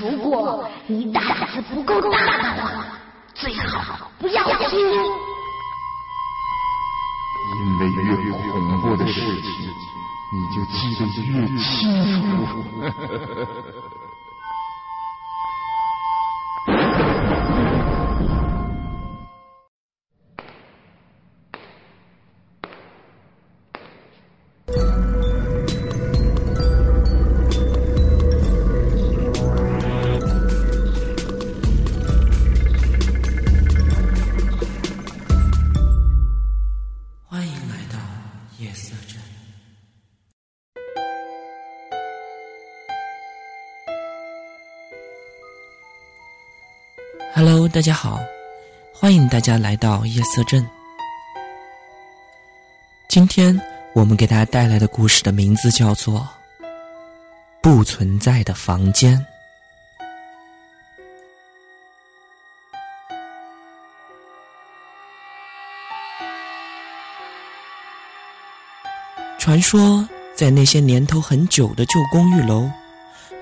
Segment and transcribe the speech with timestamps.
[0.00, 2.86] 如果你胆子不够大的话，
[3.34, 4.78] 最好不要听。
[7.58, 9.50] 因为越恐怖的事情，
[10.32, 12.64] 你就记得越清楚。
[47.76, 48.18] 大家好，
[48.90, 50.66] 欢迎大家来到夜色镇。
[53.06, 53.60] 今天
[53.94, 56.26] 我们给大家带来的故事的名字叫做
[57.60, 59.22] 《不存在的房间》。
[69.38, 72.70] 传说，在那些年头很久的旧公寓楼，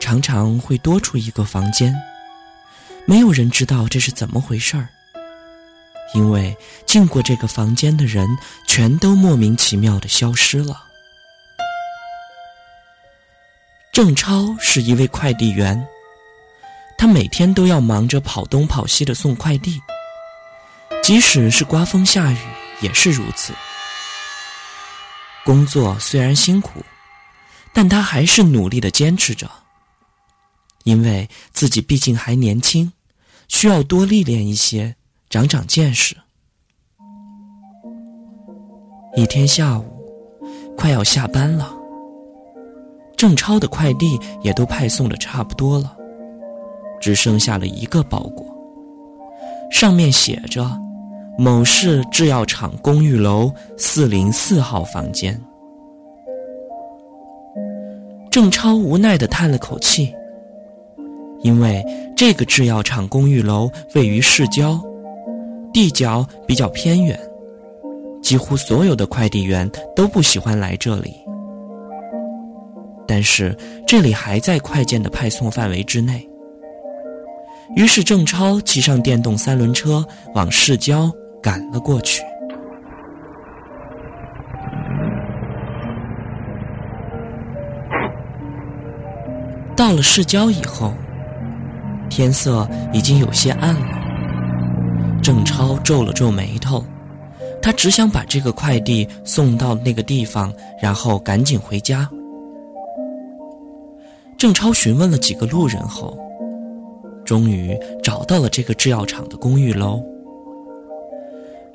[0.00, 1.94] 常常会多出一个房间。
[3.04, 4.88] 没有人知道这是怎么回事儿，
[6.14, 8.28] 因为进过这个房间的人
[8.66, 10.84] 全都莫名其妙的消失了。
[13.92, 15.86] 郑超是一位快递员，
[16.96, 19.78] 他每天都要忙着跑东跑西的送快递，
[21.02, 22.38] 即使是刮风下雨
[22.80, 23.52] 也是如此。
[25.44, 26.82] 工作虽然辛苦，
[27.72, 29.50] 但他还是努力的坚持着。
[30.84, 32.92] 因为自己毕竟还年轻，
[33.48, 34.94] 需要多历练一些，
[35.30, 36.16] 长长见识。
[39.14, 39.84] 一天下午，
[40.76, 41.72] 快要下班了，
[43.16, 45.94] 郑超的快递也都派送的差不多了，
[47.00, 48.46] 只剩下了一个包裹，
[49.70, 50.68] 上面写着
[51.38, 55.40] “某市制药厂公寓楼四零四号房间”。
[58.30, 60.14] 郑超无奈的叹了口气。
[61.42, 61.84] 因为
[62.16, 64.80] 这个制药厂公寓楼位于市郊，
[65.72, 67.18] 地角比较偏远，
[68.22, 71.16] 几乎所有的快递员都不喜欢来这里。
[73.08, 76.26] 但是这里还在快件的派送范围之内，
[77.74, 81.10] 于是郑超骑上电动三轮车往市郊
[81.42, 82.22] 赶了过去。
[89.74, 90.94] 到了市郊以后。
[92.14, 93.86] 天色已经有些暗了，
[95.22, 96.84] 郑超皱了皱眉头，
[97.62, 102.06] 他只想把这个快递送到那个地方，然后赶紧回家。
[104.36, 106.14] 郑超询问了几个路人后，
[107.24, 110.04] 终于找到了这个制药厂的公寓楼。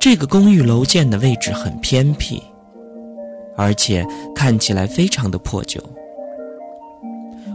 [0.00, 2.42] 这个公寓楼建的位置很偏僻，
[3.54, 4.02] 而且
[4.34, 5.78] 看起来非常的破旧。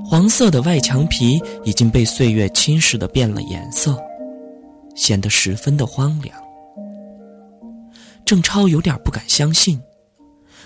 [0.09, 4.01] 黄色的外墙皮已经被岁月侵蚀的变了颜色，
[4.95, 6.41] 显得十分的荒凉。
[8.25, 9.81] 郑超有点不敢相信，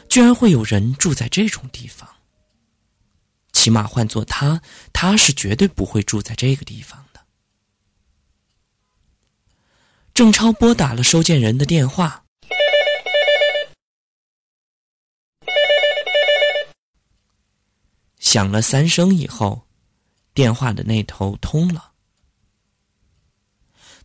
[0.07, 2.07] 居然会有人住在这种地方。
[3.51, 4.61] 起码换做他，
[4.93, 7.19] 他是绝对不会住在这个地方的。
[10.13, 12.20] 郑超拨打了收件人的电话。
[18.31, 19.67] 响了三声以后，
[20.33, 21.91] 电话的那头通了。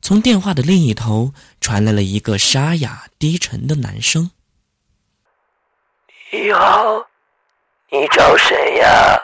[0.03, 4.29] 从电话的另一头传来了一个沙哑低沉的男声
[6.35, 6.99] ：“你好，
[7.93, 9.17] 你找谁呀？”“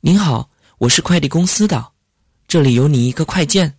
[0.00, 1.92] 您好，我是快递公司的，
[2.46, 3.78] 这里有你一个快件，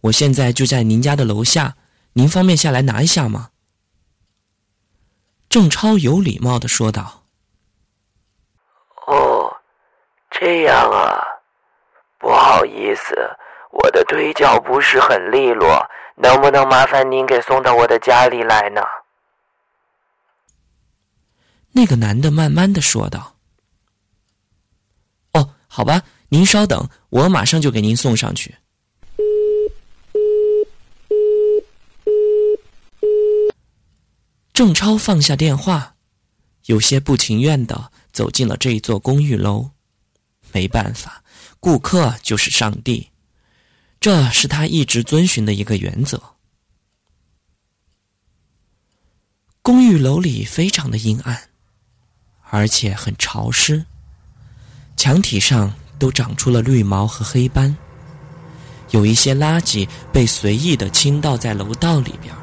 [0.00, 1.76] 我现在就在您家的楼下，
[2.14, 3.50] 您方便下来拿一下吗？”
[5.50, 7.19] 郑超有礼貌的说道。
[10.50, 11.16] 这样啊，
[12.18, 13.14] 不好意思，
[13.70, 15.80] 我的腿脚不是很利落，
[16.16, 18.82] 能不能麻烦您给送到我的家里来呢？
[21.70, 23.36] 那个男的慢慢的说道
[25.34, 28.52] ：“哦，好吧，您稍等，我马上就给您送上去。”
[34.52, 35.94] 郑超放下电话，
[36.64, 39.70] 有些不情愿的走进了这一座公寓楼。
[40.52, 41.22] 没办法，
[41.58, 43.10] 顾客就是上帝，
[44.00, 46.20] 这是他一直遵循的一个原则。
[49.62, 51.38] 公寓楼里非常的阴暗，
[52.48, 53.84] 而且很潮湿，
[54.96, 57.76] 墙体上都长出了绿毛和黑斑，
[58.90, 62.34] 有一些垃圾被随意的倾倒在楼道里边，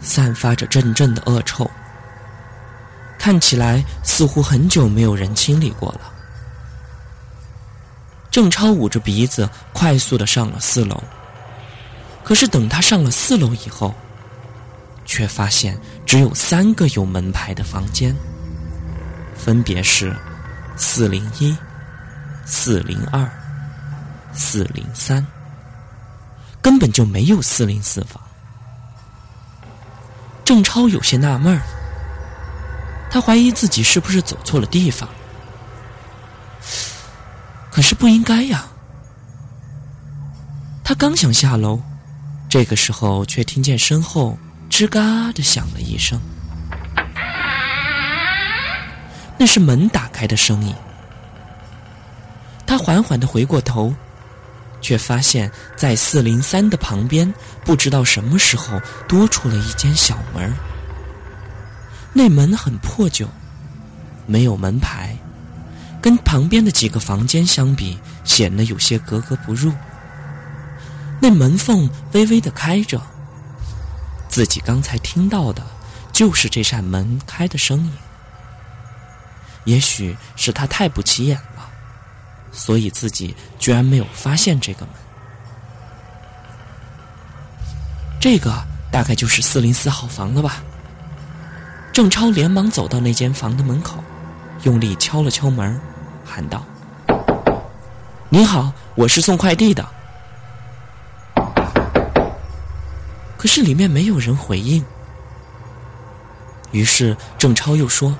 [0.00, 1.70] 散发着阵阵的恶臭，
[3.18, 6.12] 看起来似乎很久没有人清理过了。
[8.30, 11.02] 郑超捂着鼻子，快速的上了四楼。
[12.22, 13.94] 可是等他上了四楼以后，
[15.06, 18.14] 却发现只有三个有门牌的房间，
[19.34, 20.14] 分别是
[20.76, 21.56] 四零一、
[22.44, 23.26] 四零二、
[24.34, 25.26] 四零三，
[26.60, 28.22] 根本就没有四零四房。
[30.44, 31.62] 郑超有些纳闷儿，
[33.10, 35.08] 他怀疑自己是不是走错了地方。
[37.78, 38.66] 可是不应该呀！
[40.82, 41.80] 他刚想下楼，
[42.48, 44.36] 这个时候却听见身后
[44.68, 46.20] 吱嘎的响了一声，
[49.38, 50.74] 那是门打开的声音。
[52.66, 53.94] 他缓缓的回过头，
[54.80, 57.32] 却发现，在四零三的旁边，
[57.64, 60.52] 不知道什么时候多出了一间小门
[62.12, 63.28] 那门很破旧，
[64.26, 65.16] 没有门牌。
[66.00, 69.72] 跟旁边的几个房间相比，显得有些格格不入。
[71.20, 73.00] 那门缝微微的开着，
[74.28, 75.62] 自己刚才听到的，
[76.12, 77.92] 就是这扇门开的声音。
[79.64, 81.68] 也许是他太不起眼了，
[82.52, 84.94] 所以自己居然没有发现这个门。
[88.20, 90.62] 这个大概就是四零四号房了吧？
[91.92, 94.02] 郑超连忙走到那间房的门口。
[94.62, 95.80] 用力敲了敲门，
[96.24, 96.64] 喊道
[98.28, 99.86] ：“您好，我是送快递的。”
[103.38, 104.84] 可是里面没有人回应。
[106.72, 108.14] 于是郑超又说：“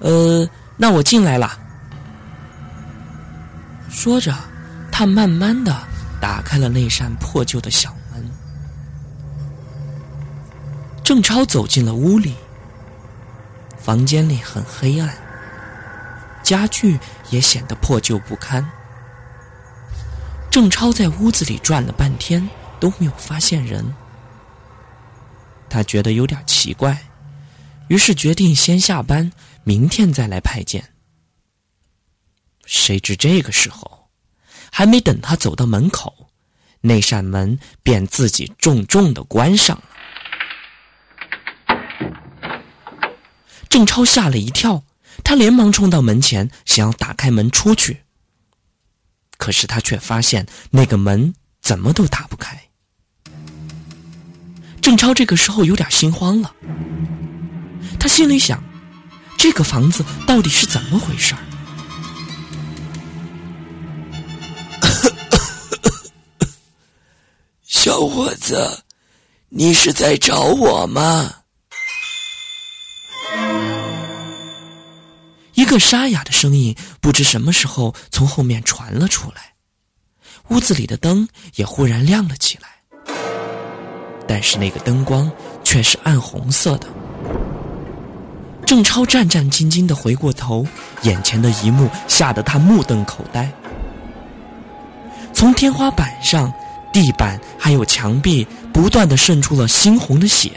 [0.00, 1.58] 呃，那我进来了。”
[3.90, 4.34] 说着，
[4.90, 5.76] 他慢慢的
[6.20, 8.30] 打开了那扇破旧的小门。
[11.04, 12.34] 郑超走进了屋里。
[13.88, 15.16] 房间里很黑暗，
[16.42, 16.98] 家具
[17.30, 18.62] 也显得破旧不堪。
[20.50, 22.46] 郑超在屋子里转了半天
[22.78, 23.82] 都没有发现人，
[25.70, 27.02] 他觉得有点奇怪，
[27.88, 29.32] 于是决定先下班，
[29.64, 30.92] 明天再来派件。
[32.66, 34.10] 谁知这个时候，
[34.70, 36.28] 还没等他走到门口，
[36.82, 39.84] 那扇门便自己重重的关上了。
[43.68, 44.82] 郑超吓了一跳，
[45.22, 48.02] 他连忙冲到门前，想要打开门出去。
[49.36, 52.60] 可是他却发现那个门怎么都打不开。
[54.80, 56.54] 郑超这个时候有点心慌了，
[58.00, 58.62] 他心里想：
[59.36, 61.40] 这个房子到底是怎么回事儿？
[67.66, 68.82] 小伙子，
[69.50, 71.37] 你是在找我吗？
[75.54, 79.54] 一个沙哑的声音不知什么时候从后面传了出来，
[80.48, 82.68] 屋子里的灯也忽然亮了起来，
[84.26, 85.30] 但是那个灯光
[85.64, 86.86] 却是暗红色的。
[88.64, 90.66] 郑超战战兢兢的回过头，
[91.02, 93.50] 眼前的一幕吓得他目瞪口呆。
[95.34, 96.52] 从天花板上、
[96.92, 100.52] 地板还有墙壁不断的渗出了猩红的血。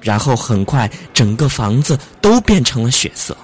[0.00, 3.36] 然后很快，整个房子都变成了血色。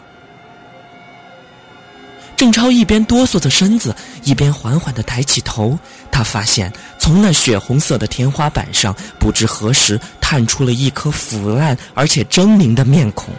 [2.37, 3.95] 郑超一边哆嗦着身子，
[4.25, 5.79] 一边缓缓的抬起头，
[6.11, 13.33] 他发现从那血红色的天花板上，不知何时探出了一颗腐烂而且狰狞的面孔。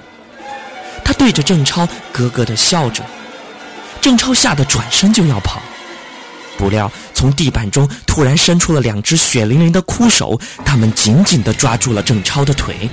[1.04, 3.04] 他对着郑超咯咯的笑着。
[4.02, 5.62] 郑超吓得转身就要跑。
[6.58, 12.90] 不料，从地板中突然伸出了两只血淋淋的枯手，他们紧紧的抓住了郑超的腿。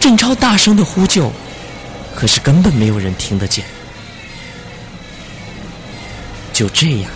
[0.00, 1.32] 郑超大声的呼救，
[2.14, 3.64] 可是根本没有人听得见。
[6.52, 7.10] 就这样，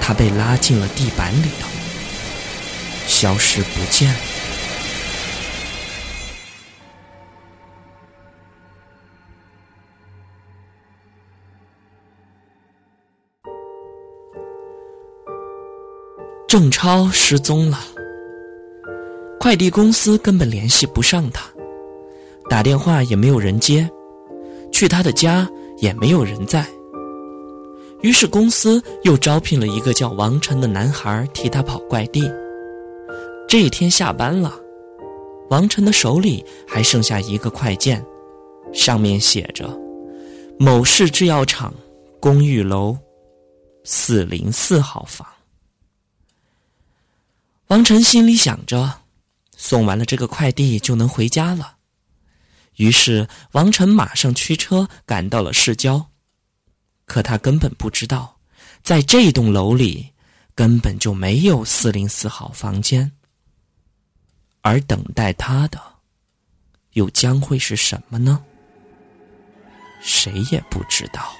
[0.00, 1.68] 他被拉进了地板里头，
[3.06, 4.20] 消失不见了。
[16.50, 17.78] 郑超失踪了，
[19.38, 21.48] 快递公司根本联系不上他，
[22.48, 23.88] 打电话也没有人接，
[24.72, 26.66] 去他的家也没有人在。
[28.02, 32.28] 于是公司又招聘了一个叫王晨的男孩替他跑快递。
[33.46, 34.52] 这一天下班了，
[35.50, 38.04] 王晨的手里还剩下一个快件，
[38.72, 39.70] 上面写着
[40.58, 41.72] ：“某市制药厂
[42.18, 42.98] 公寓楼
[43.84, 45.24] 四零四号房。
[47.70, 49.02] 王晨心里想着，
[49.56, 51.76] 送完了这个快递就能回家了。
[52.78, 56.10] 于是，王晨马上驱车赶到了市郊。
[57.04, 58.40] 可他根本不知道，
[58.82, 60.10] 在这栋楼里
[60.52, 63.12] 根本就没有四零四号房间，
[64.62, 65.80] 而等待他的
[66.94, 68.44] 又将会是什么呢？
[70.02, 71.32] 谁也不知道。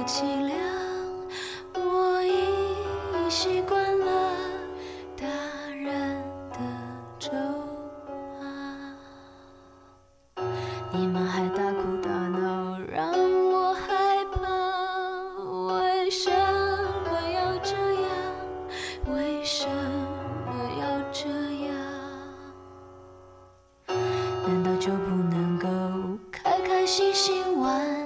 [0.00, 0.56] 的凄凉，
[1.74, 4.34] 我已习惯了
[5.14, 5.26] 大
[5.74, 6.16] 人
[6.50, 6.56] 的
[7.18, 7.30] 咒
[8.40, 8.42] 骂。
[10.90, 14.40] 你们还大哭大闹，让我害怕。
[15.68, 18.10] 为什么要这样？
[19.14, 19.68] 为什
[20.46, 20.48] 么
[20.80, 21.28] 要这
[21.66, 21.76] 样？
[24.46, 25.68] 难道就不能够
[26.32, 27.99] 开开心心玩？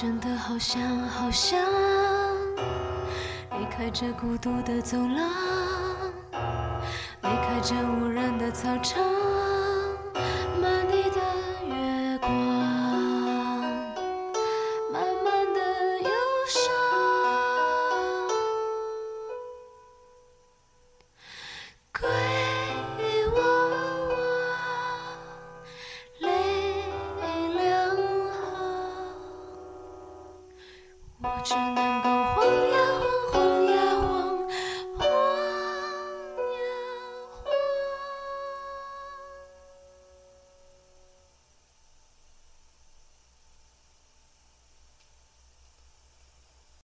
[0.00, 1.58] 真的好想好想
[3.58, 5.28] 离开这孤独的走廊，
[6.32, 9.02] 离开这无人的操场。